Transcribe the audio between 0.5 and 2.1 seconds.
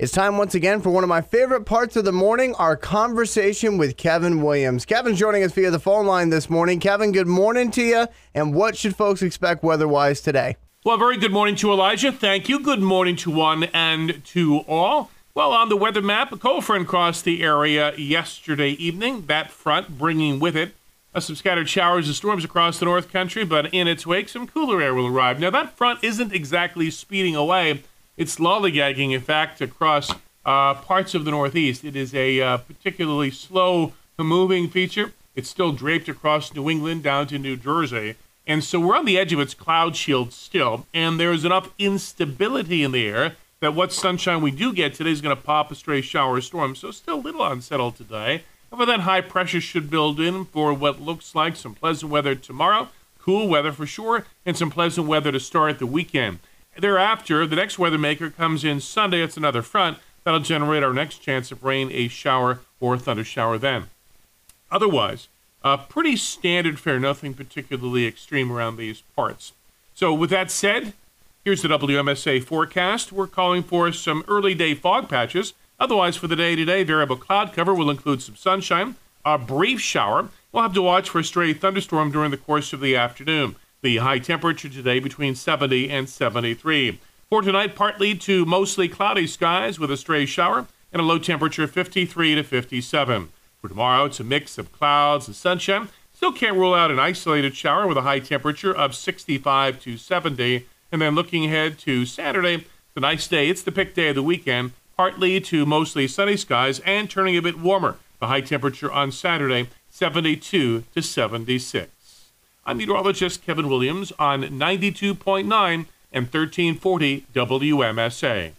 again for one of my favorite parts of the